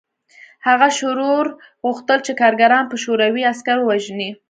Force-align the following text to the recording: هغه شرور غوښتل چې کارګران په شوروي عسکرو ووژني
هغه 0.67 0.87
شرور 0.99 1.45
غوښتل 1.83 2.19
چې 2.25 2.37
کارګران 2.41 2.85
په 2.91 2.95
شوروي 3.03 3.43
عسکرو 3.51 3.83
ووژني 3.85 4.29